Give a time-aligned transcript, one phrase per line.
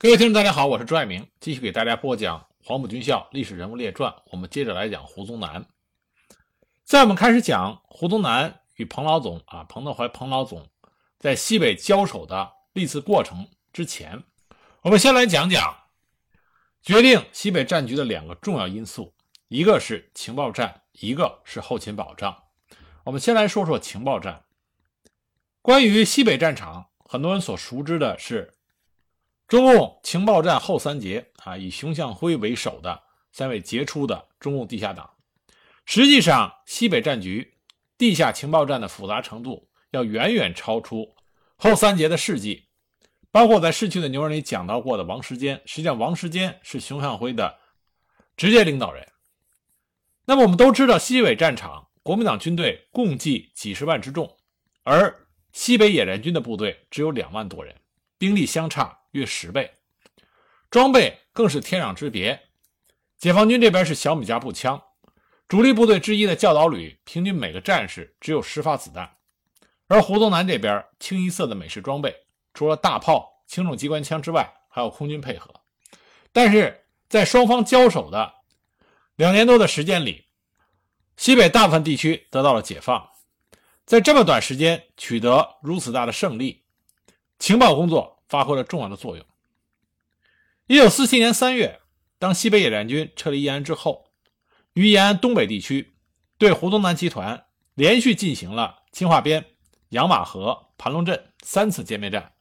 [0.00, 4.12] 各位听众，大家好，我是朱爱明，继续给大家播讲《黄埔军校历史人物列传》。
[4.30, 5.66] 我们接着来讲胡宗南。
[6.84, 10.64] 在我们开始讲胡宗南与彭老总啊，彭德怀彭老总
[11.18, 14.22] 在西北交手的历次过程之前，
[14.82, 15.76] 我们先来讲讲
[16.80, 19.12] 决定西北战局的两个重要因素，
[19.48, 22.44] 一个是情报战，一个是后勤保障。
[23.02, 24.44] 我们先来说说情报战。
[25.60, 28.54] 关于西北战场，很多人所熟知的是。
[29.48, 35.10] 中共情报战后三杰啊，以熊向晖为首的三位杰出的中共地下党。
[35.86, 37.54] 实际上，西北战局
[37.96, 41.14] 地下情报战的复杂程度要远远超出
[41.56, 42.66] 后三杰的事迹。
[43.30, 47.58] 包括在逝去的牛人里讲到过的王时坚，实际上王时坚是熊向晖的
[48.36, 49.06] 直接领导人。
[50.26, 54.36] 那么我们都知道，西北战场国民党军队共计几十万之众，
[54.82, 57.74] 而西北野战军的部队只有两万多人，
[58.18, 58.94] 兵力相差。
[59.18, 59.70] 约十倍，
[60.70, 62.48] 装备更是天壤之别。
[63.18, 64.80] 解放军这边是小米加步枪，
[65.48, 69.16] 主力部队之一的教导旅，平均每个战士只有十发子弹。
[69.88, 72.14] 而胡宗南这边清一色的美式装备，
[72.54, 75.52] 除了大炮、轻重机关枪之外，还有空军配合。
[76.32, 78.34] 但是在双方交手的
[79.16, 80.26] 两年多的时间里，
[81.16, 83.08] 西北大部分地区得到了解放，
[83.84, 86.62] 在这么短时间取得如此大的胜利，
[87.38, 88.17] 情报工作。
[88.28, 89.24] 发挥了重要的作用。
[90.66, 91.80] 一九四七年三月，
[92.18, 94.10] 当西北野战军撤离延安之后，
[94.74, 95.94] 于延安东北地区
[96.36, 99.44] 对胡宗南集团连续进行了青化边、
[99.90, 102.32] 养马河、盘龙镇三次歼灭战，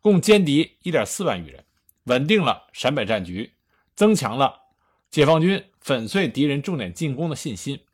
[0.00, 1.64] 共歼敌一点四万余人，
[2.04, 3.54] 稳定了陕北战局，
[3.94, 4.62] 增强了
[5.10, 7.84] 解放军粉碎敌人重点进攻的信心。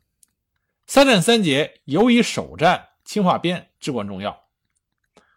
[0.87, 4.47] 三战三捷，尤以首战青化边至关重要。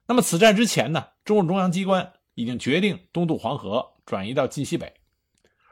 [0.06, 1.08] 那么此战之前呢？
[1.26, 4.94] 中共中央机关已经决定东渡黄河，转移到晋西北，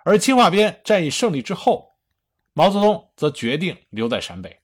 [0.02, 1.94] 而青化边战役胜利之后，
[2.52, 4.58] 毛泽东则决定留在陕北。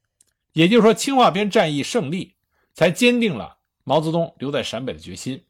[0.53, 2.35] 也就是说，青化边战役胜利
[2.75, 5.47] 才坚定了毛泽东留在陕北的决心。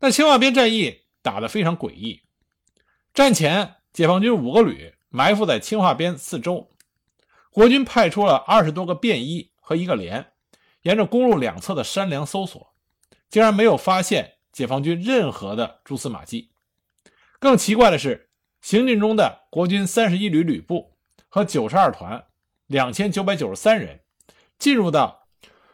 [0.00, 2.22] 那青化边战役打得非常诡异，
[3.14, 6.72] 战前解放军五个旅埋伏在青化边四周，
[7.52, 10.32] 国军派出了二十多个便衣和一个连，
[10.82, 12.72] 沿着公路两侧的山梁搜索。
[13.36, 16.52] 竟然没有发现解放军任何的蛛丝马迹。
[17.38, 18.30] 更奇怪的是，
[18.62, 20.94] 行进中的国军三十一旅旅部
[21.28, 22.24] 和九十二团
[22.66, 24.00] 两千九百九十三人
[24.58, 25.28] 进入到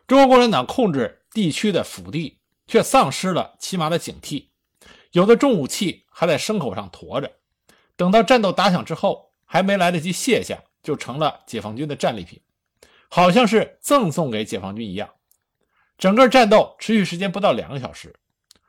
[0.08, 4.48] 中国共产党控制地区的腹地，却丧失了起码的警惕。
[5.12, 7.30] 有的重武器还在牲口上驮着，
[7.94, 12.40] 等到战斗打响之后，还没来得及卸下，就成了解放军的战利品，
[13.08, 15.08] 好像是赠送给解放军一样。
[16.02, 18.12] 整个战斗持续时间不到两个小时，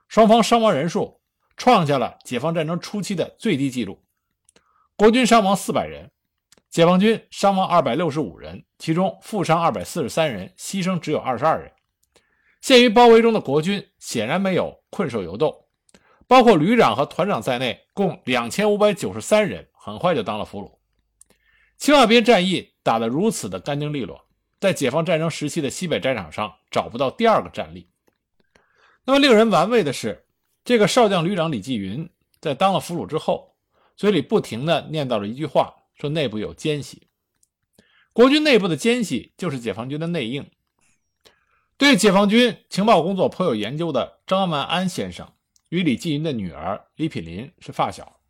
[0.07, 1.19] 双方伤亡人数
[1.57, 4.03] 创下了解放战争初期的最低纪录。
[4.95, 6.11] 国军伤亡四百人，
[6.69, 11.71] 解放军伤亡二百六十五人，其中负伤二百四十三人，牺牲只有二十二人。
[12.61, 15.65] 陷于包围中的国军显然没有困兽犹斗，
[16.27, 20.71] 包括旅长和团长在内，共两千五百九十三人很快就当了俘虏。
[21.79, 24.23] 青化边战役打得如此的干净利落。
[24.63, 27.89] 在解放战争时期的西北战场上找不到第二个战例。
[29.03, 30.23] 那么令人玩味的是，
[30.63, 32.09] 这个少将旅长李继云
[32.39, 33.57] 在当了俘虏之后，
[33.97, 37.09] 嘴里不停地念叨着一句话，说内部有奸细。
[38.13, 40.49] 国军内部的奸细就是解放军的内应。
[41.75, 45.29] 对解放军情报工作颇有研究的张万安先生，
[45.67, 48.21] 与李继云的女儿李品林是发小，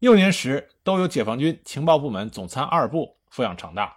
[0.00, 3.96] 幼年时都由解放军情报部门总参二部抚养长大。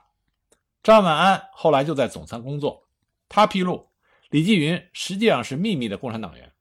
[0.89, 2.87] 张万安后来就在总参工作，
[3.27, 3.91] 他披露，
[4.31, 6.51] 李继云实际上是秘密的共产党员。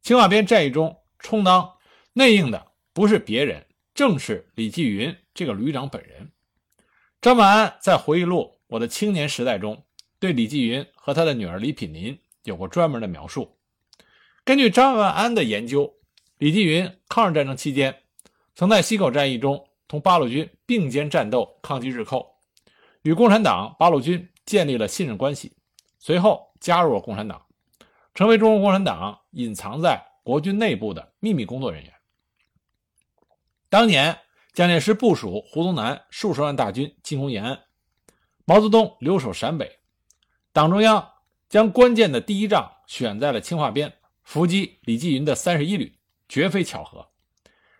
[0.00, 1.74] 青瓦边战役中充当
[2.14, 6.32] 内应的不是别人，正是李继云这个旅长本人。
[7.20, 9.84] 张万安在回忆录《我的青年时代》中，
[10.18, 13.58] 对李继云和他的女儿李品林有过专门的描述。
[14.46, 15.92] 根据张万安的研究，
[16.38, 17.94] 李继云抗日战争期间
[18.54, 22.31] 曾在西口战役中同八路军并肩战斗，抗击日寇。
[23.02, 25.52] 与共产党八路军建立了信任关系，
[25.98, 27.44] 随后加入了共产党，
[28.14, 31.92] 成为中国共产党隐藏在国军内部的秘密工作人员。
[33.68, 34.16] 当年
[34.52, 37.58] 蒋介石部署胡宗南数十万大军进攻延安，
[38.44, 39.80] 毛泽东留守陕北，
[40.52, 41.08] 党中央
[41.48, 47.08] 将关键的第一仗选在了青化边，伏击李继云的三十一旅，绝非巧合。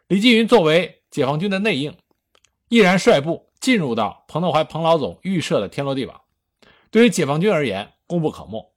[0.08, 1.96] 李继云作为解放军的内应，
[2.68, 3.51] 毅然率部。
[3.62, 6.20] 进入到彭德怀彭老总预设的天罗地网，
[6.90, 8.74] 对于解放军而言功不可没。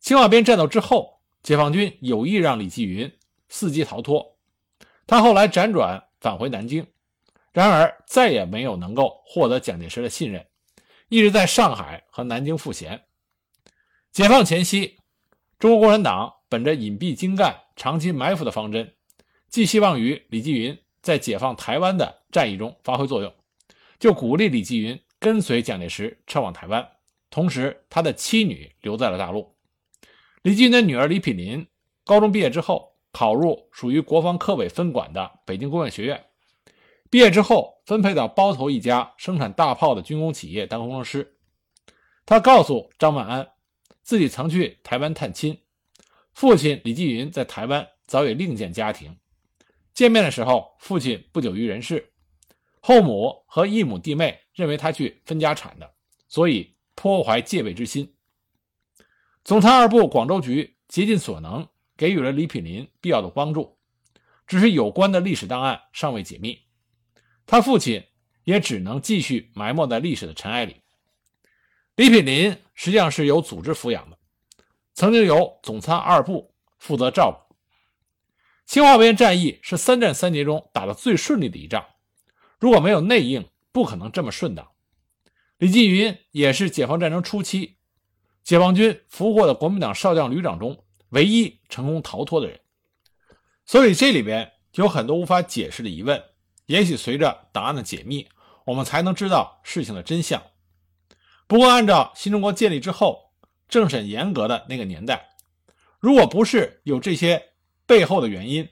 [0.00, 3.10] 青瓦边战斗之后，解放军有意让李继云
[3.48, 4.36] 伺机逃脱，
[5.06, 6.84] 他后来辗转返回南京，
[7.52, 10.44] 然而再也没有能够获得蒋介石的信任，
[11.08, 13.04] 一直在上海和南京赋闲。
[14.10, 14.98] 解放前夕，
[15.60, 18.92] 中国共产党本着隐蔽精干、长期埋伏的方针，
[19.48, 23.32] 寄希望于李继云在解放台湾的战役中发挥作用，
[23.98, 26.88] 就鼓励李继云跟随蒋介石撤往台湾，
[27.30, 29.54] 同时他的妻女留在了大陆。
[30.42, 31.66] 李继云的女儿李品林
[32.04, 32.88] 高中毕业之后。
[33.10, 36.26] 考入属于国防科委分管的北京工业学院，
[37.10, 41.36] 毕业之后分配到包头一家生产大炮的军工企业当工程师。
[42.26, 43.48] 他告诉张万安，
[44.02, 45.58] 自己曾去台湾探亲，
[46.34, 49.16] 父亲李继云在台湾早已另建家庭。
[49.94, 52.12] 见面的时候，父亲不久于人世，
[52.80, 55.94] 后母和异母弟妹认为他去分家产的，
[56.28, 58.14] 所以颇怀戒备之心。
[59.44, 61.68] 总参二部广州局竭尽所能。
[61.98, 63.76] 给予了李品林必要的帮助，
[64.46, 66.56] 只是有关的历史档案尚未解密，
[67.44, 68.06] 他父亲
[68.44, 70.80] 也只能继续埋没在历史的尘埃里。
[71.96, 74.16] 李品林实际上是有组织抚养的，
[74.94, 77.56] 曾经由总参二部负责照顾。
[78.64, 81.84] 清华边战役是三战三捷中打得最顺利的一仗，
[82.58, 84.68] 如果没有内应，不可能这么顺当。
[85.58, 87.78] 李继云也是解放战争初期
[88.44, 90.84] 解放军俘获的国民党少将旅长中。
[91.10, 92.60] 唯一成功逃脱的人，
[93.64, 96.22] 所以这里边有很多无法解释的疑问。
[96.66, 98.28] 也许随着档案的解密，
[98.66, 100.42] 我们才能知道事情的真相。
[101.46, 103.32] 不过，按照新中国建立之后
[103.70, 105.30] 政审严格的那个年代，
[105.98, 107.42] 如果不是有这些
[107.86, 108.68] 背后的原因，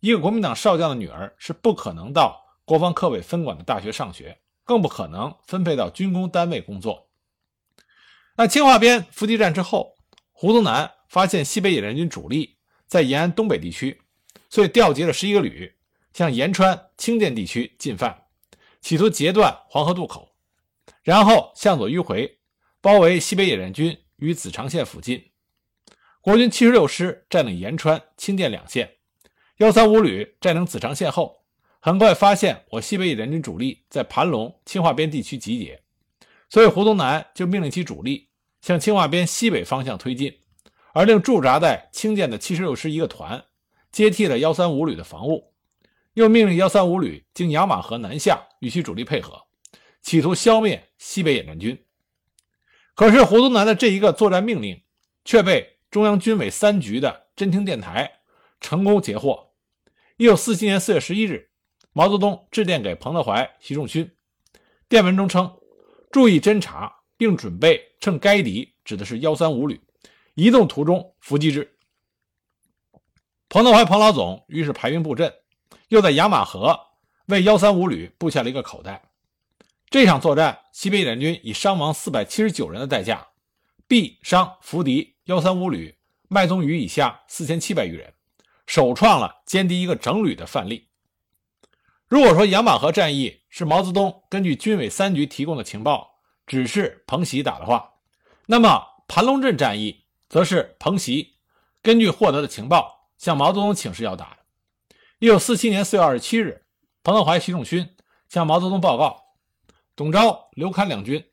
[0.00, 7.08] 一个国民党少将的女儿是不可能到国防科委分管的大学上学，更不可能分配到军工单位工作。
[8.36, 9.96] 那清华边伏击战之后，
[10.32, 10.92] 胡宗南。
[11.08, 12.58] 发现西北野战军主力
[12.88, 14.02] 在延安东北地区，
[14.50, 15.72] 所以调集了十一个旅
[16.12, 18.24] 向延川、清涧地区进犯，
[18.80, 20.34] 企图截断黄河渡口，
[21.04, 22.40] 然后向左迂回，
[22.80, 25.30] 包围西北野战军于子长县附近。
[26.20, 28.96] 国军七十六师占领延川、清涧两线，
[29.58, 31.45] 幺三五旅占领子长县后，
[31.86, 35.80] 很快发现我西北野战军主力在盘龙、清化边地区集结，
[36.48, 38.28] 所以胡宗南就命令其主力
[38.60, 40.36] 向清化边西北方向推进。
[40.92, 43.44] 而令驻扎在清涧的七十六师一个团
[43.92, 45.54] 接替了幺三五旅的防务，
[46.14, 49.40] 又命令幺三五旅经养马河南下，与其主力配合，
[50.02, 51.80] 企图消灭西北野战军。
[52.96, 54.82] 可是胡宗南的这一个作战命令
[55.24, 58.10] 却被中央军委三局的侦听电台
[58.60, 59.52] 成功截获。
[60.16, 61.50] 一九四七年四月十一日，
[61.96, 64.14] 毛泽东致电给彭德怀、习仲勋，
[64.86, 65.56] 电文中称
[66.12, 69.80] ：“注意侦查，并准备趁该敌指的是幺三五旅。”
[70.36, 71.74] 移动途中伏击之。
[73.48, 75.32] 彭德怀、彭老总于是排兵布阵，
[75.88, 76.78] 又在雅马河
[77.28, 79.02] 为幺三五旅布下了一个口袋。
[79.88, 83.26] 这场作战，西北野战军以伤亡四百七十九人的代价，
[83.88, 85.96] 毙伤俘敌幺三五旅
[86.28, 88.12] 麦宗宇以下四千七百余人，
[88.66, 90.88] 首创了歼敌一个整旅的范例。
[92.08, 97.94] 如果说杨马河战役是毛泽东根据军委三局提供的情报，指示彭喜打的话，
[98.46, 100.06] 那么盘龙镇战役。
[100.28, 101.36] 则是彭袭
[101.80, 104.38] 根据获得的情报向毛泽东请示要打的。
[105.20, 106.66] 一九四七年四月二十七日，
[107.04, 107.88] 彭德怀、习仲勋
[108.28, 109.36] 向毛泽东报告：
[109.94, 111.24] 董钊、刘戡两军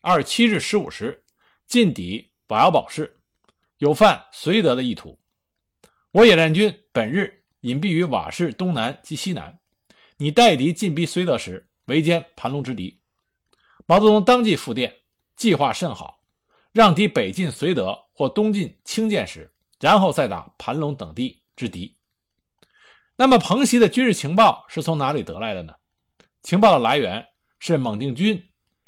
[0.00, 1.24] 二十七日十五时
[1.68, 3.20] 进抵保窑堡市，
[3.78, 5.20] 有犯绥德的意图。
[6.10, 9.56] 我野战军本日隐蔽于瓦市东南及西南，
[10.22, 13.00] 你待敌进逼绥德时，围歼盘龙之敌。
[13.86, 14.94] 毛泽东当即复电：
[15.34, 16.20] 计划甚好。
[16.70, 21.96] 让敌北进绥德或东进清涧时，然后再打盘龙等地之敌。
[23.16, 25.74] 那么彭袭的军事情报是从哪里得来的呢？
[26.44, 27.26] 情报的来源
[27.58, 28.40] 是蒙定军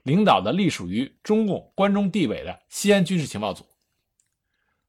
[0.04, 3.66] 领导的隶属于中共关中地委的西安军事情报组。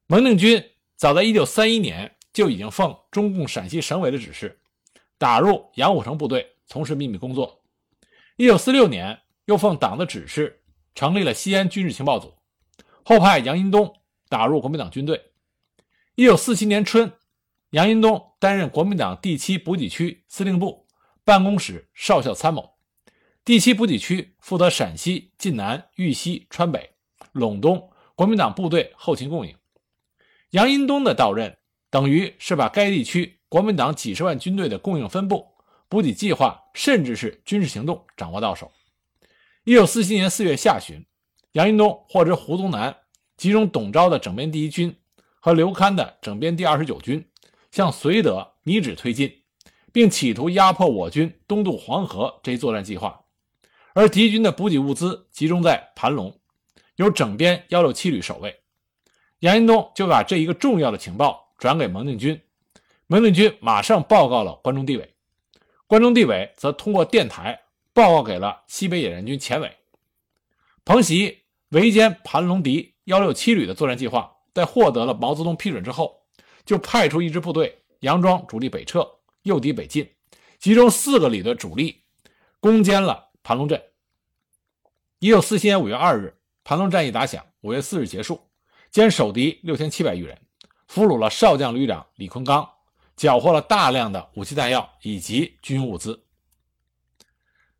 [0.06, 0.62] 蒙定军
[0.94, 4.60] 早在1931年就已经奉中共陕西省委的指示，
[5.18, 7.62] 打入杨虎城部队从事秘密工作。
[8.38, 10.62] 1946年又奉党的指示
[10.94, 12.34] 成立了西安军事情报组。
[13.02, 13.94] 后派杨荫东
[14.28, 15.32] 打入国民党军队。
[16.16, 17.12] 一九四七年春，
[17.70, 20.86] 杨荫东担任国民党第七补给区司令部
[21.24, 22.78] 办公室少校参谋，
[23.44, 26.94] 第七补给区负责陕西晋南、豫西、川北、
[27.32, 29.54] 陇东国民党部队后勤供应。
[30.50, 31.56] 杨荫东的到任，
[31.90, 35.46] 等于是把该地区国民党几十万军队的供应分布、
[35.88, 38.70] 补给计划，甚至是军事行动掌握到手。
[39.64, 41.04] 一九四七年四月下旬。
[41.52, 42.94] 杨荫东获知胡宗南
[43.38, 44.94] 集中董钊的整编第一军
[45.40, 47.26] 和刘戡的整编第二十九军
[47.70, 49.32] 向绥德米脂推进，
[49.90, 53.18] 并企图压迫我军东渡黄河这一作战计划。
[53.94, 56.38] 而敌军的补给物资集中在盘龙，
[56.96, 58.54] 由整编幺六七旅守卫。
[59.38, 62.38] 杨荫东就把这一个重要的情报转给蒙定军，
[63.08, 65.14] 蒙定军马上报告了关中地委，
[65.86, 67.60] 关中地委则通过电台
[67.92, 69.76] 报告给了西北野战军前委。
[70.84, 76.20] 彭袭围歼盘龙敌幺六七旅的作战计划，在获得了毛泽东批准之后，
[76.64, 79.08] 就派出一支部队佯装主力北撤，
[79.42, 80.08] 诱敌北进，
[80.58, 82.02] 集中四个旅的主力
[82.58, 83.80] 攻坚了盘龙镇。
[85.20, 88.40] 一九四七年五月二日，盘龙战役打响，五月四日结束。
[88.92, 90.36] 歼守敌六千七百余人，
[90.88, 92.68] 俘虏了少将旅长李坤刚，
[93.16, 96.22] 缴获了大量的武器弹药以及军用物资。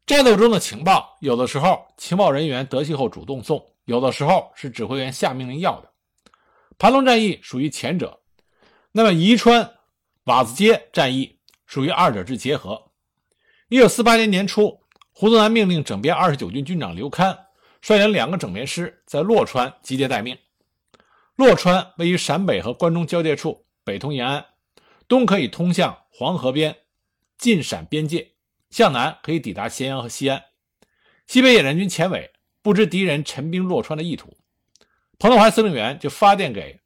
[0.07, 5.93] 战斗中的情报，有的时候情报人员得悉后主动送，有的时候是指挥员下命令要的。
[6.79, 8.21] 盘龙战役属于前者，
[8.93, 9.75] 那么宜川
[10.25, 12.91] 瓦子街战役属于二者之结合。
[13.69, 14.81] 一九四八年年初，
[15.13, 17.37] 胡宗南命令整编二十九军军长刘戡
[17.81, 20.39] 率领两个整编师在洛川集结待命。
[21.35, 24.45] 洛川位于陕北和关中交界处，北通延安，
[25.09, 26.77] 东可以通向黄河边，
[27.39, 28.35] 晋陕边界；
[28.71, 30.43] 向南可以抵达咸阳和西安。
[31.27, 32.31] 西北野战军前委
[32.63, 34.37] 不知敌人陈兵洛川的意图，
[35.19, 36.81] 彭德怀司令员就发电给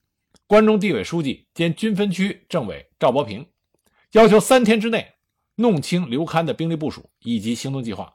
[0.46, 3.46] 关中地委书记兼军分区政委赵伯平，
[4.12, 5.14] 要求三天之内
[5.56, 8.14] 弄清刘戡的兵力部署以及行动计划。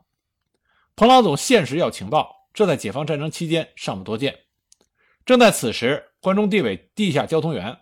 [0.95, 4.39] 彭老总限时要情报，这在解放战争期间尚不多见。
[5.25, 6.11] 正在此时。
[6.25, 7.81] 关中地委地下交通员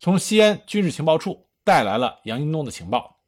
[0.00, 3.18] 从西安军事情报处带来了杨荫东的情报。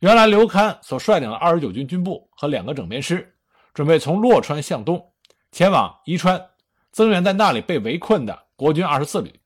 [0.00, 3.36] 原来刘戡所率领的二十九军军部和两个整编师，
[3.74, 5.12] 准备从洛川向东
[5.52, 6.50] 前往宜川，
[6.92, 9.40] 增援在那里被围困的国军二十四旅。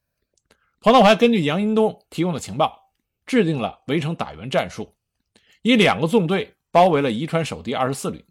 [0.80, 2.92] 彭德怀根据杨荫东提供的情报，
[3.24, 4.94] 制定了围城打援战术，
[5.62, 8.24] 以两个纵队包围了宜川守敌二十四旅，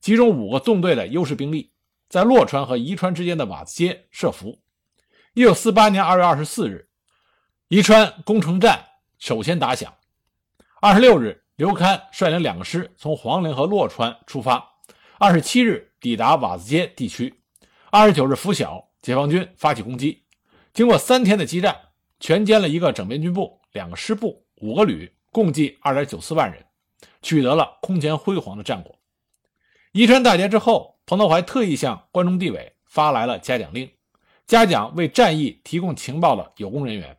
[0.00, 1.72] 集中五个纵队的优势兵力，
[2.08, 4.58] 在洛川和宜川之间的瓦子街设伏。
[5.34, 6.88] 一九四八年二月二十四日，
[7.68, 8.84] 宜川攻城战
[9.20, 9.94] 首先打响。
[10.80, 14.66] 二十六日，刘戡率领两个师从黄陵和洛川出发。
[15.18, 17.42] 二十七日抵达瓦子街地区。
[17.90, 20.24] 二十九日拂晓，解放军发起攻击。
[20.72, 21.76] 经过三天的激战，
[22.18, 26.64] 全歼了一个整编军部、两个师部、五个旅，共计二点九四万人，
[27.20, 28.98] 取得了空前辉煌的战果。
[29.92, 33.90] 宜川大捷之后，彭德怀特意向关中地委发来了嘉奖令。
[34.46, 37.16] 嘉奖为战役提供情报的有功人员，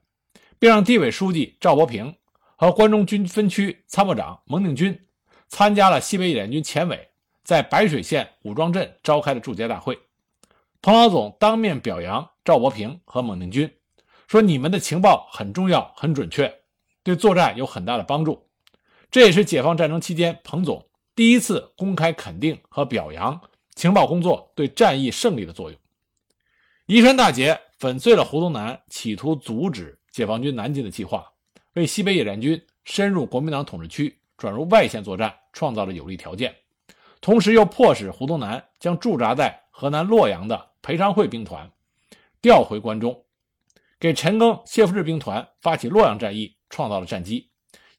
[0.62, 2.15] 并让地委书记赵伯平
[2.56, 5.08] 和关中军分区参谋长蒙定军
[5.50, 7.10] 参加了西北野战军前委
[7.44, 9.98] 在白水县武装镇召开的祝捷大会。
[10.80, 13.74] 彭老总当面表扬赵伯平和蒙定军，
[14.27, 16.53] 说：“你们的情报很重要、很准确，
[17.01, 18.48] 对作战有很大的帮助。”
[19.10, 23.41] 这也是解放战争期间彭总第一次公开肯定和表扬
[23.74, 25.80] 情报工作对战役胜利的作用。
[26.86, 31.25] 宜川大捷粉碎了胡宗南企图阻止解放军南进的计划，
[31.74, 36.56] 为西北野战军深入国民党统治区、转入外线作战创造了有利条件，
[37.22, 41.72] 同时又迫使胡宗南将驻扎在河南洛阳的裴昌会兵团
[42.41, 43.24] 调回关中，
[44.00, 47.50] 给陈赓、谢富治兵团发起洛阳战役创造了战机，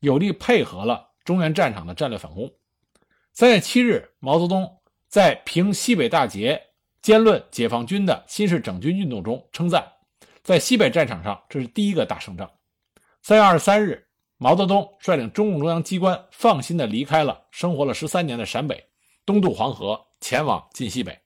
[0.00, 2.52] 有力配合了中原战场的战略反攻。
[3.32, 4.78] 三月七日，毛泽东
[5.08, 6.68] 在平西北大捷。
[7.02, 9.84] 兼论解放军的新式整军运动中称赞，
[10.42, 12.50] 在西北战场上，这是第一个大胜仗。
[13.22, 14.06] 三月二十三日，
[14.36, 18.84] 毛泽东率领中共中央机关放心地离开了生活了十三年的陕北，
[19.24, 21.18] 东渡黄河，前往晋西北。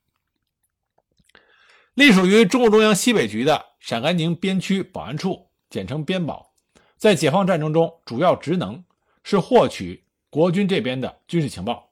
[1.94, 6.52] 隶属于中共中央西北局的陕甘宁边区保安处，简称边保，
[6.96, 8.84] 在解放战争中主要职能
[9.22, 11.90] 是获取国军这边的军事情报。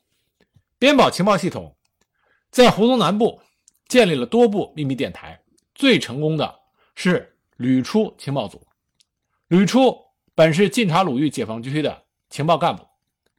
[0.78, 1.74] 边保情报系统
[2.50, 3.40] 在胡宗南部。
[3.86, 5.38] 建立了多部秘密电台，
[5.74, 6.60] 最成功的
[6.94, 8.66] 是吕初情报组。
[9.48, 9.96] 吕初
[10.34, 12.86] 本是晋察鲁豫解放区的情报干部。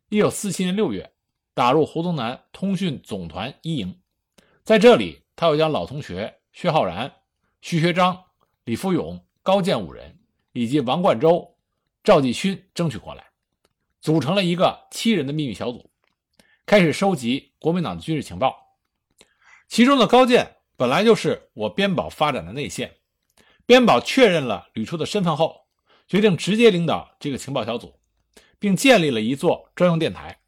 [0.09, 1.13] 一九四七年六月，
[1.53, 3.99] 打入胡宗南通讯总团一营，
[4.63, 7.11] 在这里，他又将老同学薛浩然、
[7.61, 8.23] 徐学章、
[8.63, 10.19] 李福勇、高健五人
[10.53, 11.57] 以及王冠洲、
[12.03, 13.25] 赵继勋争取过来，
[13.99, 15.89] 组成了一个七人的秘密小组，
[16.65, 18.55] 开始收集国民党的军事情报。
[19.67, 22.95] 其中的高健本来就是我边保发展的内线，
[23.65, 25.65] 边保确认了吕初的身份后，
[26.07, 27.99] 决定直接领导这个情报小组，
[28.59, 30.39] 并建立了一座专用电台，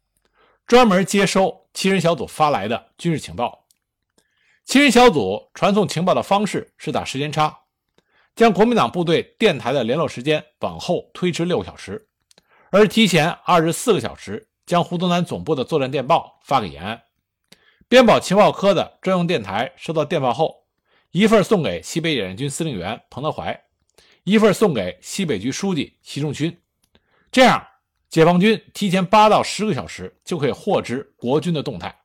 [0.66, 3.66] 专门接收七人小组发来的军事情报。
[4.64, 7.58] 七人小组传送情报的方式是打时间差，
[8.36, 12.08] 将国民党部队电台的联络时间往后推迟六个小时，
[12.70, 17.02] 而提前二十四个小时将胡宗南总部的作战电报发给延安。
[17.88, 20.57] 边保情报科的专用电台收到电报后，
[21.10, 23.58] 一份送给西北野战军司令员彭德怀，
[24.24, 26.54] 一份送给西北局书记习仲勋。
[27.32, 27.66] 这样，
[28.10, 31.98] 解放军提前八到十个小时就可以获知国军的动态，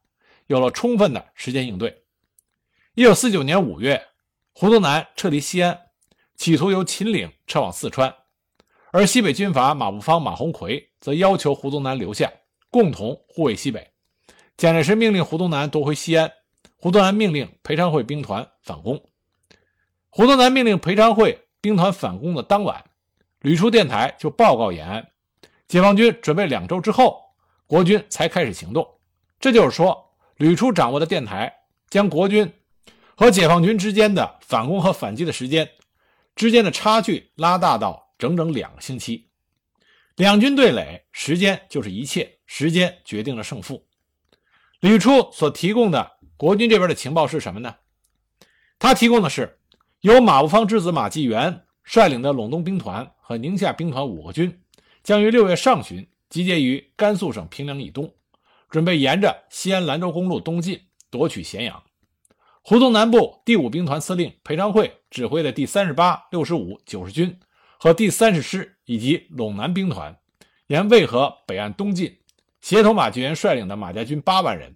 [0.47, 2.03] 有了充分的时间应对。
[2.95, 4.01] 一九四九年五月，
[4.53, 5.77] 胡宗南撤离西安，
[6.35, 8.13] 企图由秦岭撤往四川，
[8.91, 12.31] 而西北军阀马步芳、马鸿逵则要求胡宗南留下，
[12.69, 13.91] 共同护卫西北。
[14.55, 16.31] 蒋介石命令胡宗南夺回西安，
[16.83, 19.01] 胡宗南命令裴昌会兵团反攻。
[20.09, 22.83] 胡宗南命令裴昌会兵团反攻的当晚，
[23.39, 25.11] 旅出电台就报告延安，
[25.69, 27.21] 解放军准备两周之后，
[27.67, 28.85] 国军才开始行动。
[29.39, 31.53] 这就是说，旅出掌握的电台
[31.89, 32.53] 将国军
[33.15, 35.69] 和解放军之间的反攻和反击的时间
[36.35, 39.29] 之间的差距拉大到整整两个星期。
[40.17, 43.87] 两军对垒，时间就是一切，时间决定了胜负。
[44.81, 47.75] 吕初所提供的国军这边的情报是什么呢？
[48.79, 49.59] 他提供的是
[50.01, 54.61] 由马步芳之子马继元率领的陇东兵团和宁夏兵团五个军，
[55.03, 58.13] 将于六月上旬集结于甘肃省平凉以东，
[58.69, 61.81] 准备沿着西安兰州公路东进，夺取咸阳。
[62.61, 67.37] 胡宗南部第五兵团司令裴昌会指挥的第三十八、六十五、九十军
[67.77, 70.17] 和第三十师以及陇南兵团，
[70.67, 72.17] 沿渭河北岸东进。
[72.61, 74.73] 协同马继元率领的马家军八万人，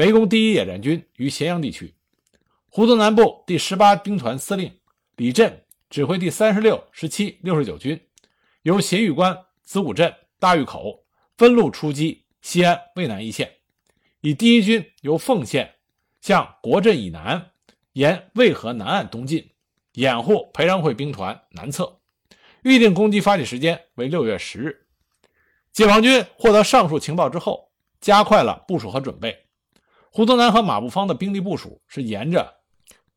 [0.00, 1.94] 围攻第一野战军于咸阳地区。
[2.70, 4.72] 胡宗南部第十八兵团司令
[5.16, 8.00] 李振指挥第三十六、十七、六十九军，
[8.62, 11.04] 由咸峪关、子午镇、大峪口
[11.36, 13.52] 分路出击西安渭南一线，
[14.22, 15.74] 以第一军由凤县
[16.22, 17.50] 向国镇以南，
[17.92, 19.50] 沿渭河南岸东进，
[19.92, 22.00] 掩护裴昌会兵团南侧。
[22.62, 24.86] 预定攻击发起时间为六月十日。
[25.72, 29.44] 解放军获得上述情报之后，加快了部署和准备。
[30.12, 32.52] 胡宗南和马步芳的兵力部署是沿着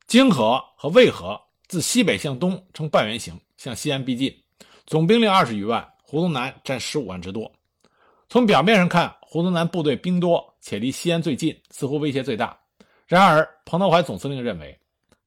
[0.05, 4.31] 泾河和渭河，自西北向东呈半圆形向西安逼近，
[4.85, 7.51] 总兵力二十余万，胡宗南占十五万之多。
[8.29, 12.55] 从表面上看，胡宗南部队兵多且离西安最近，似乎威胁最大。
[13.07, 14.79] 然而，彭德怀总司令认为，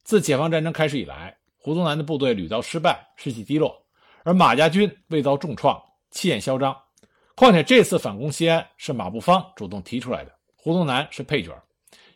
[0.05, 3.77] 自解放战争开始以来，胡宗南的部队屡遭失败，士气低落，
[4.23, 6.77] 而马家军未遭重创，气焰嚣张。
[7.35, 10.33] 况且这次反攻西安是马步芳主动提出来的，
[10.67, 11.63] 胡宗南是配角，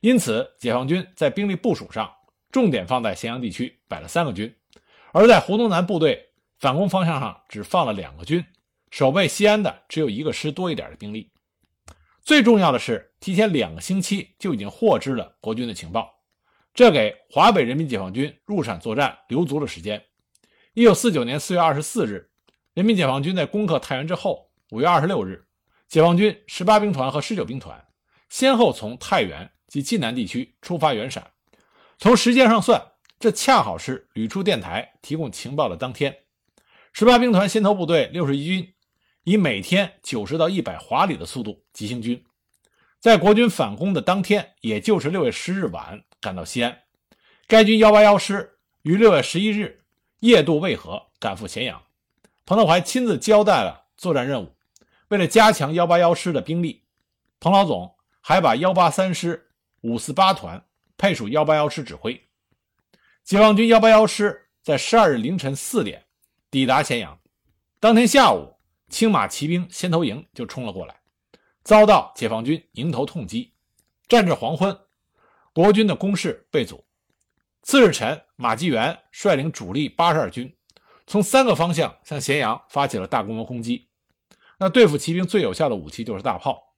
[0.00, 2.12] 因此解放军在兵力部署上
[2.50, 4.52] 重点放在咸阳地区，摆了三个军，
[5.12, 8.44] 而在胡宗南部队反攻方向上只放了两个军，
[8.90, 11.30] 守备西安的只有一个师多一点的兵力。
[12.24, 16.12] 最重要的是，提前两个星期就已经获知了国军的情报，
[16.74, 20.04] 这给华北人民解放军入陕作战留足了时间。
[20.74, 22.28] 一九四九年四月二十四日，
[22.74, 24.50] 人民解放军在攻克太原之后。
[24.72, 25.46] 五月二十六日，
[25.86, 27.80] 解放军十八兵团和十九兵团
[28.30, 31.30] 先后从太原及晋南地区出发援陕。
[31.98, 36.16] 从时间上算，这恰好是旅出电台提供情报的当天。
[36.94, 38.72] 十八兵团先头部队六十一军
[39.24, 42.24] 以每天九十到一百华里的速度急行军，
[42.98, 46.78] 在国军反攻的当天，也就是六月十日晚赶到西安。
[47.46, 49.82] 该军幺八幺师于六月十一日
[50.20, 51.82] 夜渡渭河，赶赴咸阳。
[52.46, 54.54] 彭德怀亲自交代了作战任务。
[55.08, 56.84] 为了加强幺八幺师的兵力，
[57.38, 60.64] 彭老总还把幺八三师、五四八团
[60.96, 62.20] 配属幺八幺师指挥。
[63.24, 66.04] 解放军幺八幺师在十二日凌晨四点
[66.50, 67.18] 抵达咸阳，
[67.78, 68.56] 当天下午，
[68.88, 71.00] 青马骑兵先头营就冲了过来，
[71.62, 73.54] 遭到解放军迎头痛击。
[74.08, 74.76] 战至黄昏，
[75.52, 76.84] 国军的攻势被阻。
[77.62, 80.52] 次日晨，马继元率领主力八十二军，
[81.06, 83.88] 从三个方向向咸阳发起了大规模攻击。
[84.58, 86.69] 那对付骑兵最有效的武器就是大炮，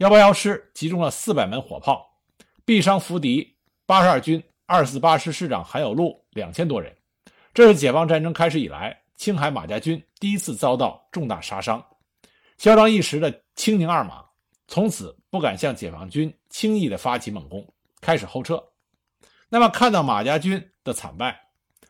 [0.00, 2.10] 幺八幺师集中了四百门火炮，
[2.64, 6.96] 毙伤俘敌八十二军二四八师师长韩有禄两千多人。
[7.52, 11.84] 这是解放战争开始以来青海马家军第一次遭到重大杀伤。
[12.56, 14.24] 嚣张一时的青宁二马
[14.68, 17.62] 从此不敢向解放军轻易的发起猛攻，
[18.00, 18.58] 开始后撤。
[19.50, 21.38] 那么看到马家军的惨败，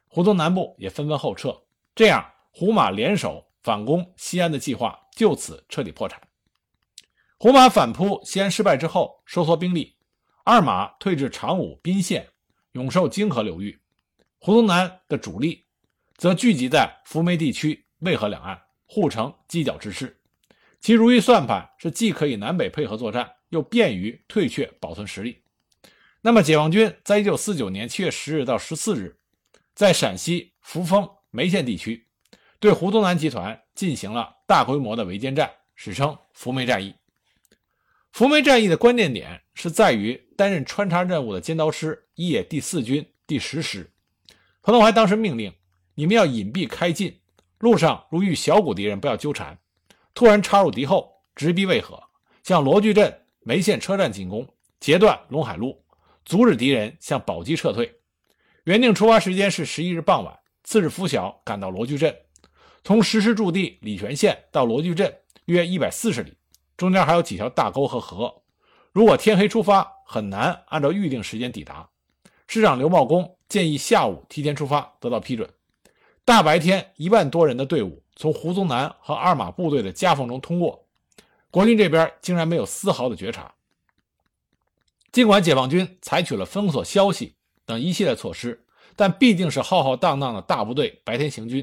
[0.08, 1.56] 胡宗南部也纷纷后撤，
[1.94, 4.98] 这样胡马联手反攻西安的计划。
[5.14, 6.20] 就此彻底破产。
[7.42, 9.96] 胡马反扑西安失败之后，收缩兵力，
[10.44, 12.28] 二马退至长武、宾县、
[12.72, 13.80] 永寿、泾河流域。
[14.38, 15.64] 胡宗南的主力
[16.18, 20.20] 则聚集在扶梅地区渭河两岸，护城犄角之势。
[20.82, 25.42] 其如意算盘是既可以南北配合作战，又便于退却保存实力。
[26.20, 29.18] 那么，解放军在一九四九年七月十日到十四日，
[29.74, 32.06] 在陕西扶风、眉县地区
[32.58, 33.58] 对胡宗南集团。
[33.74, 36.94] 进行了大规模的围歼战，史称扶梅战役。
[38.12, 43.92] 扶梅战役的关键点是在于担任穿插任务的尖刀师一野第四军第十师。
[44.62, 45.52] 彭德怀当时命令
[45.94, 47.20] 你们要隐蔽开进，
[47.58, 49.58] 路上如遇小股敌人，不要纠缠，
[50.12, 52.02] 突然插入敌后，直逼渭河，
[52.42, 54.46] 向罗聚镇梅县车站进攻，
[54.80, 55.82] 截断陇海路，
[56.24, 58.00] 阻止敌人向宝鸡撤退。
[58.64, 62.14] 原定出发时间是十一日傍晚，次日拂晓赶到罗聚镇。
[62.82, 65.14] 从石狮驻地礼泉县到罗聚镇
[65.46, 66.34] 约一百四十里，
[66.80, 68.34] 中间还有几条大沟和河。
[68.90, 71.86] 如果天黑出发，很难按照预定时间抵达。
[72.46, 75.46] 师长刘茂公建议下午提前出发，得到批准。
[76.24, 80.86] 大白天，一万多人的队伍从胡宗南和二马部队的夹缝中通过，
[81.50, 83.52] 国军这边竟然没有丝毫的觉察。
[85.12, 88.64] 尽管解放军采取了封锁消息等一系列措施，
[88.96, 91.62] 但毕竟是浩浩荡荡的大部队白天行军。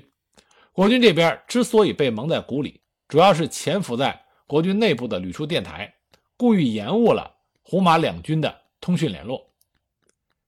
[0.71, 5.93] 国军这边之所以被蒙在鼓里，主要是潜伏在国军内部的旅处电台
[6.37, 9.51] 故意延误了胡马两军的通讯联络。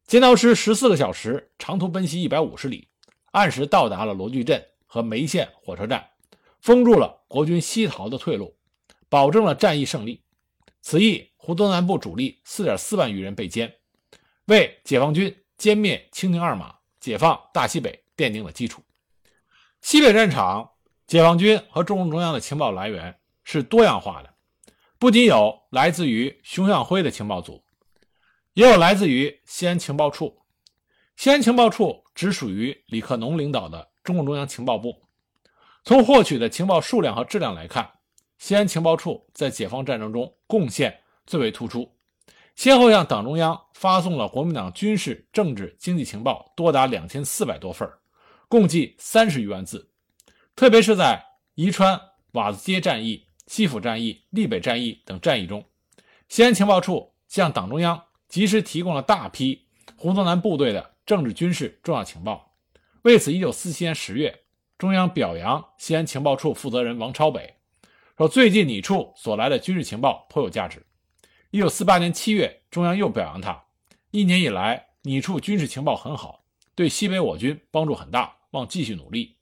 [0.08, 2.88] 尖刀师十四个小时长途奔袭一百五十里，
[3.32, 6.10] 按时到达了罗聚镇和梅县火车站，
[6.62, 8.56] 封住了国军西逃的退路，
[9.10, 10.24] 保证了战役胜利。
[10.82, 13.72] 此役，胡宗南部主力四点四万余人被歼，
[14.46, 18.82] 为解放军歼灭清宁二马、解放大西北奠定了基础。
[19.82, 20.72] 西北战场，
[21.06, 23.19] 解放军和中共中央的情报来源
[23.52, 24.32] 是多样化的，
[25.00, 27.64] 不仅有来自于熊向晖的情报组，
[28.54, 30.40] 也有来自于西安情报处。
[31.16, 34.96] 西安情报处只属于李克农领导的中共中央情报部。
[35.84, 37.90] 从获取的情报数量和质量来看，
[38.38, 41.92] 西安情报处在解放战争中贡献最为突出，
[42.56, 47.90] 先后向党中央发送了国民党军事、政治、经济情报多达两千四百多份
[48.48, 49.90] 共计三十余万字，
[50.56, 51.20] 特别是在
[51.56, 52.00] 宜川
[52.34, 55.66] 瓦子街战役、西府战役、立北战役等战役中，
[56.28, 62.54] 西安情报处向党中央及时提供了大批胡宗南部队的政治军事重要情报。
[63.02, 64.42] 为此，一九四七年十月，
[64.78, 67.56] 中央表扬西安情报处负责人王超北，
[68.20, 70.86] 说最近你处所来的军事情报颇有价值。
[71.50, 73.64] 一九四八年七月，中央又表扬他，
[74.12, 76.44] 一年以来你处军事情报很好，
[76.76, 78.36] 对西北我军帮助很大。
[78.52, 79.38] 望继续努力。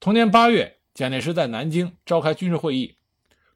[0.00, 2.96] 同年八月，蒋介石在南京召开军事会议，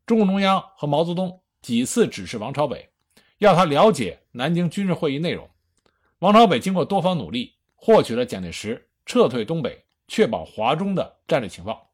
[0.08, 2.88] 中共中央和毛泽东几次指示王朝北，
[3.36, 5.46] 要他了解南京军事会议内容。
[6.20, 11.90] 王朝北经过多方努力，获取了蒋介石撤退东北、确保华中的战略情报。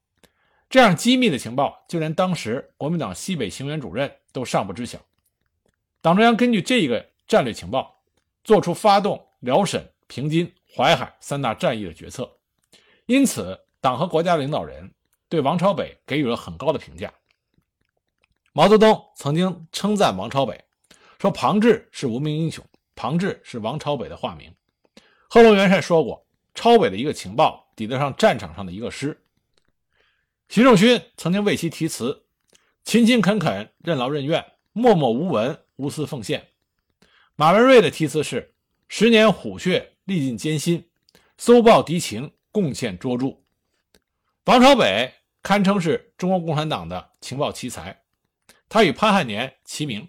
[0.70, 5.00] 这样机密的情报，就连当时国民党西北行员主任都尚不知晓。
[6.00, 8.00] 党中央根据这个战略情报，
[8.44, 12.30] 做出发动辽沈、平津、淮海三大战役的决策。
[13.06, 14.94] 因此，党和国家领导人
[15.28, 17.12] 对王朝北给予了很高的评价。
[18.56, 20.64] 毛泽东曾经称赞王朝北，
[21.18, 22.64] 说庞志是无名英雄，
[22.94, 24.54] 庞志是王朝北的化名。
[25.28, 29.20] 贺龙元帅说过，超北的一个情报抵得上战场上的一个师。
[30.48, 32.26] 习仲勋曾经为其题词：
[32.84, 36.50] 勤勤恳恳，任劳任怨，默默无闻，无私奉献。
[37.34, 38.54] 马文瑞的题词是：
[38.86, 40.88] 十年虎穴，历尽艰辛，
[41.36, 42.30] 搜报敌情。
[42.52, 43.36] 贡献卓著，
[44.44, 45.12] 王朝北
[45.42, 48.03] 堪称是中国共产党的情报奇才，
[48.74, 50.08] 他与潘汉年齐名。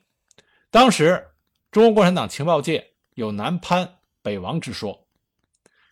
[0.72, 1.24] 当时
[1.70, 5.08] 中国共产党情报界有南潘北王之说。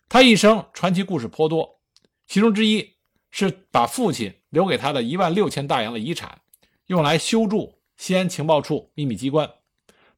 [0.08, 1.80] 他一生传奇故事颇多，
[2.26, 2.96] 其中之一
[3.30, 6.40] 是把父亲留给他的一万六千大洋的遗产
[6.86, 9.48] 用来修筑西安情报处秘密机关，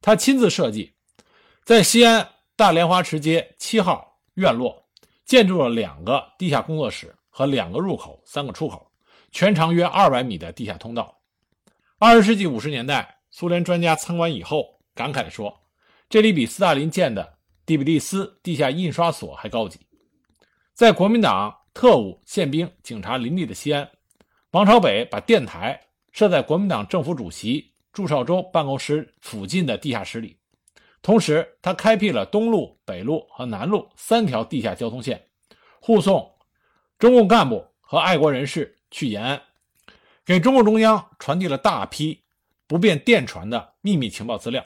[0.01, 0.95] 他亲自设计，
[1.63, 4.83] 在西安大莲花池街七号院落。
[5.25, 8.91] 建筑了两个地下工作室和两个入口、三个出口，
[9.31, 11.16] 全长约二百米的地下通道。
[11.99, 15.61] 二十世纪五十年代，苏联专家参观以后感慨地说
[16.07, 19.79] ：“这里比斯大林建的第比利斯地下印刷所还高级。”
[20.75, 23.89] 在国民党特务、宪兵、警察林立的西安，
[24.51, 25.81] 王朝北把电台
[26.11, 30.37] 设在国民党政府主席祝绍周办公室附近的地下室里。
[31.01, 35.19] 同时，他开辟了东路、北路和南路三条地下交通线，
[35.81, 36.31] 护送
[36.99, 39.41] 中共干部和爱国人士去延安，
[40.27, 42.25] 给中共中央传递了大批
[42.67, 44.65] 不便电传的秘密情报资料。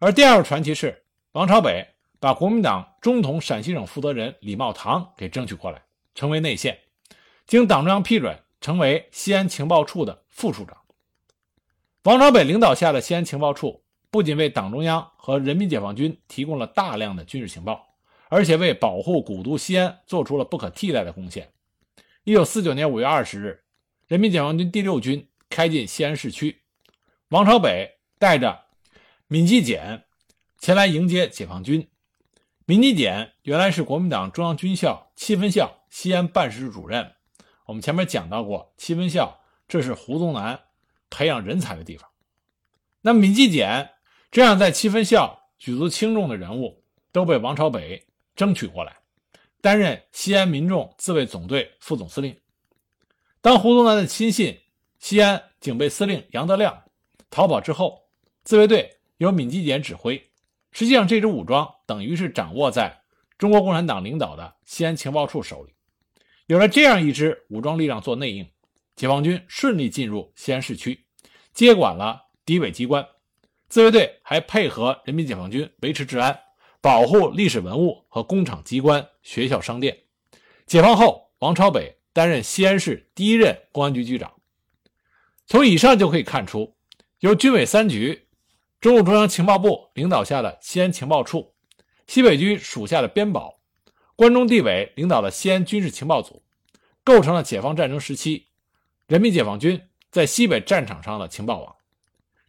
[0.00, 1.86] 而第二个传奇是，王朝北
[2.18, 5.80] 把国民党中统陕西省负责人李茂堂给争取过来，
[6.16, 6.76] 成为内线，
[7.46, 10.76] 经党中央批准，成为西安情报处的副处长。
[12.02, 13.80] 王朝北领导下的西安情报处。
[14.10, 17.94] 不仅为党中央和人民解放军提供了大量的军事情报，
[18.28, 21.50] 而且为保护古都西安做出了不可替代的贡献。
[22.24, 23.64] 一九四九年五月二十日，
[24.12, 26.60] 人民解放军第六军开进西安市区，
[27.28, 28.66] 王朝北带着
[29.28, 30.04] 闵继俭
[30.58, 31.88] 前来迎接解放军。
[32.66, 37.10] 闵继俭原来是国民党中央军校七分校西安办事处主任。
[37.64, 40.60] 我们前面讲到过，七分校这是胡宗南
[41.08, 42.06] 培养人才的地方。
[43.00, 43.92] 那闵继俭
[44.30, 48.94] 这样在七分校举足轻重的人物，都被王朝北争取过来，
[49.62, 52.38] 担任西安民众自卫总队副总司令。
[53.42, 54.56] 当胡宗南的亲信
[55.00, 56.84] 西安警备司令杨德亮
[57.28, 58.04] 逃跑之后，
[58.44, 60.30] 自卫队由闵基俭指挥。
[60.70, 63.02] 实际上，这支武装等于是掌握在
[63.36, 65.74] 中国共产党领导的西安情报处手里。
[66.46, 68.48] 有了这样一支武装力量做内应，
[68.94, 71.04] 解放军顺利进入西安市区，
[71.52, 73.04] 接管了敌伪机关。
[73.68, 76.38] 自卫队还配合人民解放军维持治安，
[76.80, 79.98] 保护历史文物和工厂、机关、学校、商店。
[80.64, 81.98] 解放后，王朝北。
[82.12, 84.32] 担任西安市第一任公安局局长。
[85.46, 86.74] 从以上就可以看出，
[87.20, 88.28] 由军委三局、
[88.80, 91.54] 中共中央情报部领导下的西安情报处、
[92.06, 93.60] 西北军属下的边保、
[94.16, 96.42] 关中地委领导的西安军事情报组，
[97.04, 98.46] 构成了解放战争时期
[99.06, 101.76] 人民解放军在西北战场上的情报网。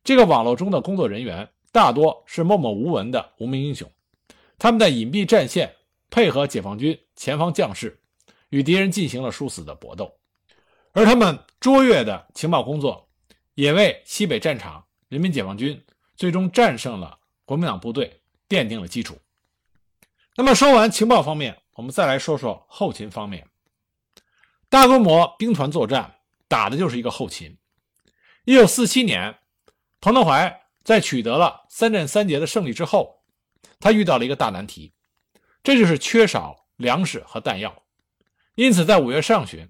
[0.04, 3.89] 这个网络中的工作人员大多是默默无闻的无名英雄，
[4.60, 5.73] 他们在隐蔽战线
[6.10, 7.99] 配合解放军前方将士。
[8.54, 10.16] 与敌人进行了殊死的搏斗，
[10.92, 13.10] 而他们卓越的情报工作，
[13.56, 15.84] 也为西北战场人民解放军
[16.16, 19.18] 最终战胜了国民党部队奠定了基础。
[20.36, 23.48] 那么说完情报方面，我们再来说说后勤方面。
[24.70, 26.13] 大规模兵团作战，
[26.48, 27.58] 打的就是一个后勤。
[28.46, 29.36] 一九四七年，
[30.00, 33.24] 彭德怀在取得了三战三捷的胜利之后，
[33.80, 34.94] 他遇到了一个大难题，
[35.63, 37.83] 这就是缺少粮食和弹药。
[38.56, 39.68] 因此，在五月上旬，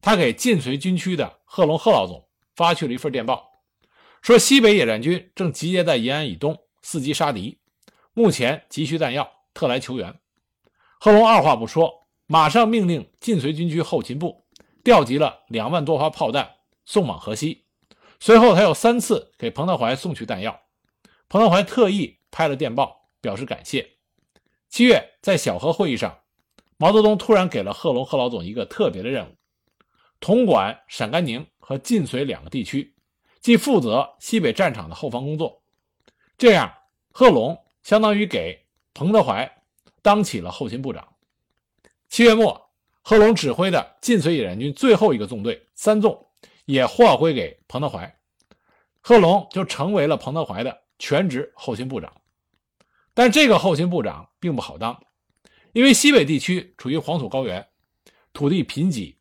[0.00, 3.48] 他给晋绥军区的贺龙贺老总发去了一份电报，
[4.20, 7.60] 说西北野战军正集结在延安以东，伺机杀敌，
[8.14, 10.12] 目前急需弹药，特来求援。
[10.98, 14.44] 贺龙二话不说，马上命令晋绥军区后勤部
[14.82, 17.66] 调集了两万多发炮弹送往河西。
[18.18, 20.62] 随后，他又三次给彭德怀送去弹药，
[21.28, 23.88] 彭德怀特意拍了电报表示感谢。
[24.68, 26.18] 七月，在小河会议上。
[26.78, 29.34] 毛泽东突然给了贺龙贺老总一个特别的任务，
[30.20, 32.94] 统管陕甘宁和晋绥两个地区，
[33.40, 35.62] 即负责西北战场的后方工作。
[36.36, 36.70] 这样，
[37.12, 39.50] 贺龙相当于给彭德怀
[40.02, 41.08] 当起了后勤部长。
[42.10, 46.26] 七月末，贺龙指挥的晋绥野战军最后一个纵队三纵
[46.66, 48.18] 也划归给彭德怀，
[49.00, 52.12] 贺龙就成为了彭德怀的全职后勤部长。
[53.14, 55.02] 但这个后勤部长并不好当。
[55.76, 57.68] 因为西北地区处于黄土高原，
[58.32, 59.14] 土地贫瘠，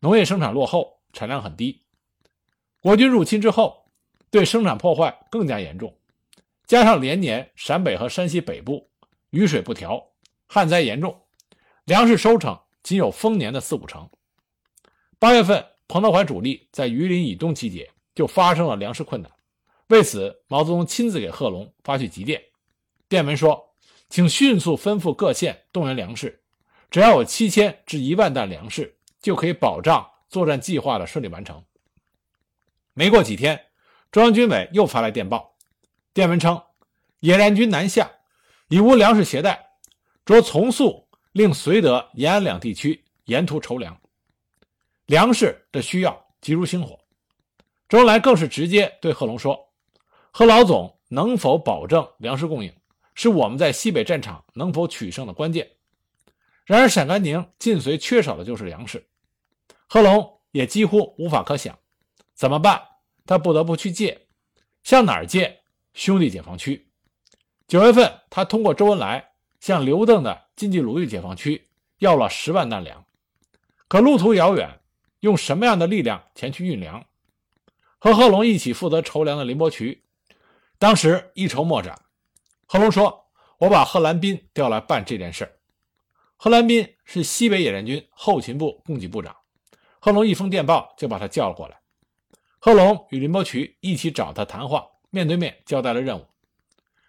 [0.00, 1.80] 农业生产落后，产量很低。
[2.80, 3.88] 国军入侵之后，
[4.28, 5.96] 对生产破坏更加严重，
[6.66, 8.90] 加上连年陕北和山西北部
[9.30, 10.04] 雨水不调，
[10.48, 11.22] 旱灾严重，
[11.84, 14.10] 粮食收成仅有丰年的四五成。
[15.20, 19.30] 八月份，彭德怀主力在榆林以东集结，就发生了粮食困难。
[19.86, 22.42] 为此，毛泽东亲自给贺龙发去急电，
[23.08, 23.71] 电文说。
[24.12, 26.42] 请迅速吩咐各县动员粮食，
[26.90, 31.64] 只要有七千至一万担粮食，就可以保障作战计划的顺利完成。
[32.92, 33.58] 没过几天，
[34.10, 35.54] 中央军委又发来电报，
[36.12, 36.62] 电文称：
[37.20, 38.10] 野战军南下，
[38.68, 39.66] 已无粮食携带，
[40.26, 43.98] 着从速令绥德、延安两地区沿途筹粮。
[45.06, 46.98] 粮食的需要急如星火。
[47.88, 49.72] 周恩来更是直接对贺龙说
[50.32, 52.70] ：“贺老总能否保证粮食供应？”
[53.14, 55.70] 是我们在西北战场能否取胜的关键。
[56.64, 59.04] 然而，陕甘宁、晋绥缺少的就是粮食，
[59.88, 61.78] 贺龙也几乎无法可想，
[62.34, 62.80] 怎么办？
[63.26, 64.26] 他不得不去借，
[64.82, 65.62] 向哪儿借？
[65.92, 66.88] 兄弟解放区。
[67.68, 73.04] 九月份，他通过周恩来向刘邓的晋冀鲁豫解放区要了十万担粮，
[73.88, 74.80] 可路途遥远，
[75.20, 77.04] 用什么样的力量前去运粮？
[77.98, 80.02] 和贺龙一起负责筹粮的林伯渠，
[80.78, 82.00] 当时一筹莫展。
[82.72, 83.26] 贺龙说
[83.60, 85.58] ：“我把贺兰斌调来办这件事。”
[86.38, 89.36] 贺兰斌是西北野战军后勤部供给部长。
[90.00, 91.78] 贺龙一封电报就把他叫了过来。
[92.58, 96.26] 贺龙与林伯渠一起找他谈话，面对面交代了任务。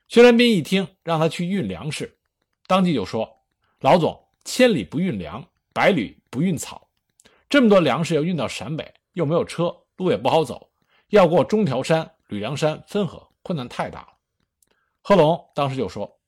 [0.10, 2.18] 薛兰斌一听，让他去运粮食，
[2.68, 3.40] 当即就说
[3.80, 6.90] ：“老总，千里不运粮，百里不运草。
[7.48, 10.72] 这么多粮食要运到陕北，又没有车，路也不好走，
[11.08, 14.08] 要过中条山、吕梁山分河，困难太大了。”
[15.06, 16.20] 贺龙当时就说：“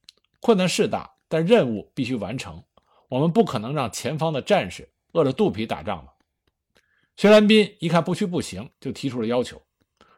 [0.42, 2.62] 困难是大，但任务必须完成。
[3.08, 6.12] 我们不可能让前方的战士饿着肚皮打仗的。”
[7.16, 9.62] 薛兰斌一看不去不行，就提出了要求，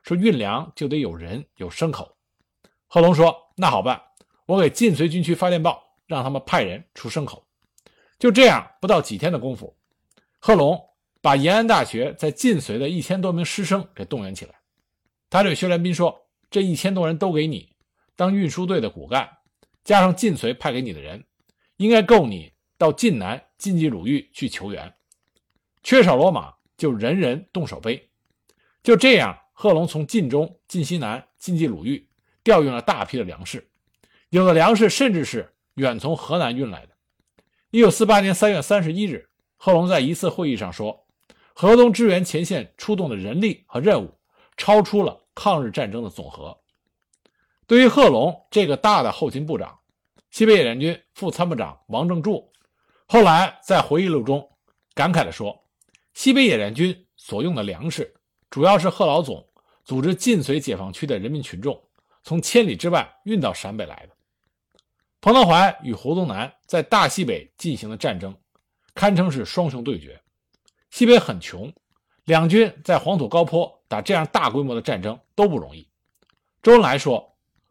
[0.02, 2.18] 说运粮就得有人有牲口。
[2.88, 4.02] 贺龙说：“那好办，
[4.48, 7.46] 我给晋绥军区发电报，让他们派人出牲口。”
[8.18, 9.78] 就这样，不到几天的功夫，
[10.40, 10.84] 贺龙
[11.22, 14.56] 把延安大学在晋绥的一千多名师生给动员起来。
[15.30, 17.76] 他对薛兰斌说：“这一千多人都给你
[18.18, 19.30] 当运输队的骨干，
[19.86, 21.24] 加上晋绥派给你的人，
[21.78, 24.94] 应该够你到晋南晋冀鲁豫去求援。
[25.84, 28.10] 缺少骡马，就人人动手背。”
[28.84, 32.10] 就这样，贺龙从晋中、晋西南、晋冀鲁豫
[32.44, 33.70] 调运了大批的粮食，
[34.30, 36.94] 有的粮食甚至是远从河南运来的。
[37.70, 41.06] 一九四八年三月三十一日，贺龙在一次会议上说
[41.54, 44.14] ：“河东支援前线出动的人力和任务。”
[44.58, 46.60] 超出了抗日战争的总和。
[47.68, 49.78] 对于贺龙这个大的后勤部长，
[50.32, 52.50] 西北野战军副参谋长王正柱
[53.06, 54.50] 后来在回忆录中
[54.94, 55.66] 感慨地说
[56.16, 58.16] ：“西北野战军所用的粮食，
[58.50, 59.46] 主要是贺老总
[59.84, 61.78] 组织晋绥解放区的人民群众
[62.24, 64.16] 从千里之外运到陕北来的。”
[65.20, 68.34] 彭德怀与胡宗南在大西北进行的战争，
[68.94, 70.18] 堪称是双雄对决。
[70.90, 71.74] 西北很穷。
[72.24, 75.88] 两军在黄土高坡打这样大规模的战争都不容易。
[76.62, 77.27] 周恩来说，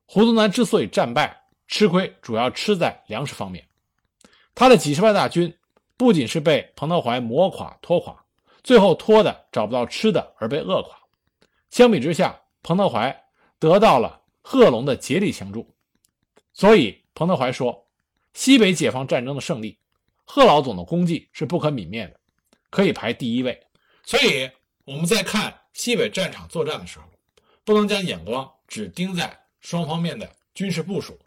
[0.07, 3.67] 胡宗南之所以战败吃亏，主要吃在粮食方面。
[4.55, 5.55] 他的几十万大军
[5.97, 8.25] 不仅是被彭德怀磨垮拖垮，
[8.63, 10.97] 最后拖的找不到吃的而被饿垮。
[11.71, 13.25] 相比之下，彭德怀
[13.59, 15.75] 得到了贺龙的竭力相助。
[16.53, 17.87] 所以彭德怀说，
[18.33, 19.79] 西北解放战争的胜利，
[20.25, 22.21] 贺老总的功绩是不可泯灭的，
[22.71, 23.61] 可以排第一位。
[24.05, 24.49] 所以
[24.85, 27.05] 我们在看西北战场作战的时候，
[27.65, 31.19] 不能将眼光只盯在双方面的军事部署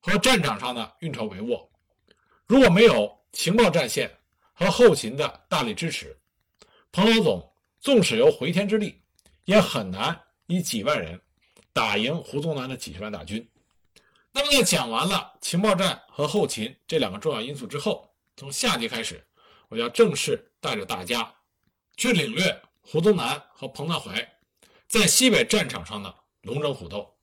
[0.00, 1.66] 和战场上的运筹帷幄。
[2.44, 4.14] 如果没有情报战线
[4.52, 6.14] 和后勤的大力支持，
[6.92, 9.00] 彭老总纵使有回天之力，
[9.46, 11.18] 也很难以几万人
[11.72, 13.48] 打赢胡宗南的几十万大军。
[14.32, 19.26] 那么，在讲完了情报战和后勤这两个重要因素之后，从下集开始，
[19.70, 21.32] 我要正式带着大家。
[21.96, 24.38] 去领略胡宗南和彭德怀
[24.86, 27.15] 在西北战场上的龙争虎斗。